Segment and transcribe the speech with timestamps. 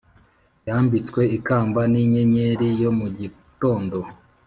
[0.67, 3.97] yambitswe ikamba n'inyenyeri yo mu gitondo.